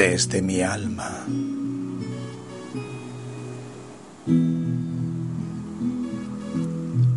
desde 0.00 0.40
mi 0.40 0.62
alma. 0.62 1.26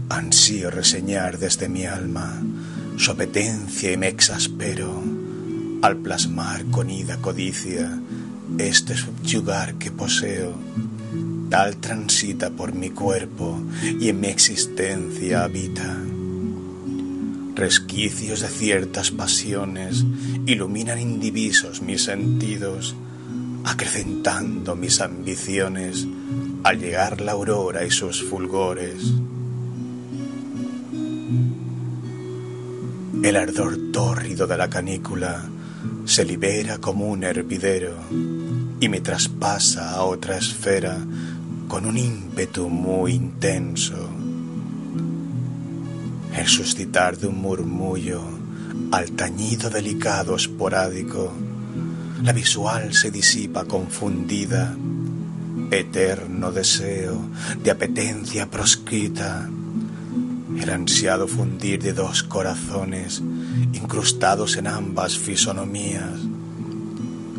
Ansío 0.09 0.69
reseñar 0.69 1.39
desde 1.39 1.69
mi 1.69 1.85
alma 1.85 2.43
su 2.97 3.11
apetencia 3.11 3.89
y 3.89 3.95
me 3.95 4.09
exaspero 4.09 5.01
al 5.81 5.95
plasmar 5.95 6.65
con 6.65 6.89
ida 6.89 7.15
codicia 7.21 7.89
este 8.57 8.97
subyugar 8.97 9.75
que 9.75 9.89
poseo. 9.89 10.53
Tal 11.49 11.77
transita 11.77 12.49
por 12.49 12.73
mi 12.73 12.89
cuerpo 12.89 13.61
y 13.81 14.09
en 14.09 14.19
mi 14.19 14.27
existencia 14.27 15.45
habita. 15.45 16.12
Resquicios 17.55 18.41
de 18.41 18.47
ciertas 18.47 19.11
pasiones 19.11 20.03
iluminan 20.47 20.99
indivisos 20.99 21.81
mis 21.81 22.03
sentidos, 22.03 22.95
acrecentando 23.63 24.75
mis 24.75 25.01
ambiciones 25.01 26.07
al 26.63 26.79
llegar 26.79 27.21
la 27.21 27.33
aurora 27.33 27.85
y 27.85 27.91
sus 27.91 28.23
fulgores. 28.23 29.13
El 33.23 33.35
ardor 33.37 33.77
tórrido 33.91 34.47
de 34.47 34.57
la 34.57 34.69
canícula 34.69 35.45
se 36.05 36.25
libera 36.25 36.79
como 36.79 37.05
un 37.05 37.23
hervidero 37.23 37.95
y 38.79 38.89
me 38.89 38.99
traspasa 38.99 39.91
a 39.91 40.03
otra 40.03 40.37
esfera 40.37 40.97
con 41.67 41.85
un 41.85 41.97
ímpetu 41.97 42.67
muy 42.67 43.13
intenso. 43.13 44.22
El 46.35 46.47
suscitar 46.47 47.17
de 47.17 47.27
un 47.27 47.39
murmullo 47.39 48.21
al 48.91 49.11
tañido 49.11 49.69
delicado 49.69 50.35
esporádico, 50.35 51.31
la 52.23 52.33
visual 52.33 52.93
se 52.93 53.11
disipa 53.11 53.65
confundida, 53.65 54.75
eterno 55.71 56.51
deseo 56.51 57.21
de 57.63 57.71
apetencia 57.71 58.49
proscrita. 58.49 59.49
El 60.59 60.69
ansiado 60.69 61.27
fundir 61.27 61.81
de 61.81 61.93
dos 61.93 62.23
corazones 62.23 63.21
incrustados 63.73 64.57
en 64.57 64.67
ambas 64.67 65.17
fisonomías, 65.17 66.19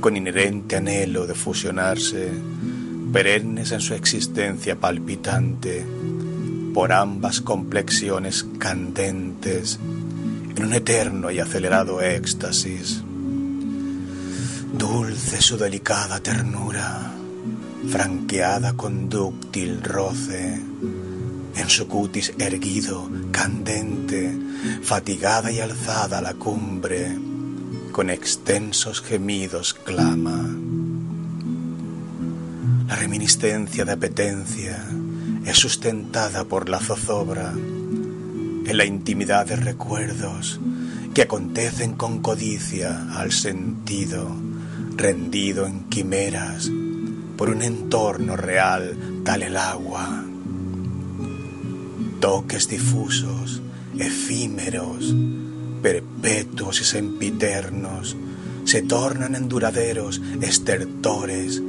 con 0.01 0.17
inherente 0.17 0.77
anhelo 0.77 1.27
de 1.27 1.35
fusionarse, 1.35 2.31
perennes 3.13 3.73
en 3.73 3.81
su 3.81 3.95
existencia 3.95 4.79
palpitante, 4.79 5.85
por 6.75 6.93
ambas 6.93 7.41
complexiones 7.41 8.45
candentes, 8.59 9.79
en 10.57 10.65
un 10.65 10.75
eterno 10.75 11.31
y 11.31 11.39
acelerado 11.39 12.03
éxtasis. 12.03 13.01
Dulce 14.77 15.41
su 15.41 15.57
delicada 15.57 16.19
ternura, 16.19 17.13
franqueada 17.89 18.73
con 18.73 19.09
dúctil 19.09 19.85
roce, 19.85 20.61
en 21.55 21.69
su 21.69 21.87
cutis 21.87 22.33
erguido, 22.41 23.09
candente, 23.31 24.37
fatigada 24.83 25.53
y 25.53 25.61
alzada 25.61 26.19
a 26.19 26.23
la 26.23 26.35
cumbre, 26.35 27.17
con 27.93 28.11
extensos 28.11 29.01
gemidos 29.01 29.75
clama. 29.75 30.45
La 32.89 32.97
reminiscencia 32.97 33.85
de 33.85 33.93
apetencia 33.93 34.85
es 35.45 35.59
sustentada 35.59 36.45
por 36.45 36.69
la 36.69 36.81
zozobra 36.81 37.53
en 37.53 38.77
la 38.77 38.85
intimidad 38.85 39.47
de 39.47 39.57
recuerdos 39.57 40.61
que 41.13 41.23
acontecen 41.23 41.95
con 41.95 42.21
codicia 42.21 43.13
al 43.15 43.31
sentido, 43.31 44.29
rendido 44.97 45.67
en 45.67 45.85
quimeras 45.85 46.71
por 47.37 47.51
un 47.51 47.63
entorno 47.63 48.37
real 48.37 48.97
tal 49.25 49.43
el 49.43 49.57
agua. 49.57 50.25
Toques 52.21 52.69
difusos, 52.69 53.61
efímeros, 53.99 55.15
perpetuos 55.83 56.81
y 56.81 56.85
sempiternos, 56.85 58.17
se 58.65 58.83
tornan 58.83 59.35
en 59.35 59.49
duraderos 59.49 60.23
estertores, 60.41 61.61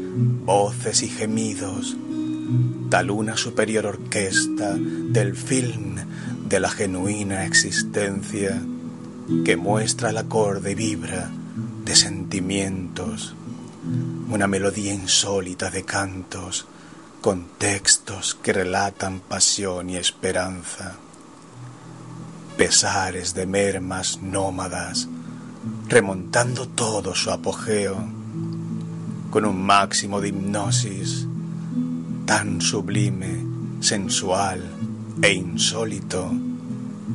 voces 0.46 1.04
y 1.04 1.10
gemidos, 1.10 1.98
tal 2.90 3.12
una 3.12 3.36
superior 3.38 3.86
orquesta 3.86 4.76
del 4.76 5.36
film 5.36 5.96
de 6.48 6.60
la 6.60 6.70
genuina 6.70 7.46
existencia 7.46 8.62
que 9.44 9.58
muestra 9.58 10.12
el 10.12 10.18
acorde 10.18 10.72
y 10.72 10.76
vibra 10.76 11.32
de 11.84 11.96
sentimientos, 11.96 13.36
una 14.30 14.48
melodía 14.48 14.94
insólita 14.94 15.70
de 15.70 15.84
cantos, 15.84 16.68
con 17.22 17.48
textos 17.58 18.36
que 18.36 18.54
relatan 18.54 19.20
pasión 19.20 19.90
y 19.90 19.98
esperanza, 19.98 20.96
pesares 22.58 23.34
de 23.34 23.48
mermas 23.48 24.22
nómadas, 24.22 25.08
remontando 25.88 26.68
todo 26.68 27.16
su 27.16 27.32
apogeo, 27.32 27.98
con 29.32 29.46
un 29.46 29.62
máximo 29.62 30.22
de 30.22 30.30
hipnosis 30.30 31.28
tan 32.26 32.62
sublime, 32.62 33.44
sensual 33.80 34.62
e 35.22 35.34
insólito, 35.34 36.32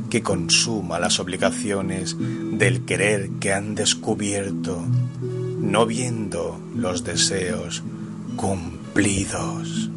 que 0.09 0.23
consuma 0.23 0.99
las 0.99 1.19
obligaciones 1.21 2.17
del 2.19 2.85
querer 2.85 3.31
que 3.41 3.53
han 3.53 3.75
descubierto, 3.75 4.83
no 5.61 5.87
viendo 5.87 6.61
los 6.75 7.05
deseos 7.05 7.83
cumplidos. 8.37 9.91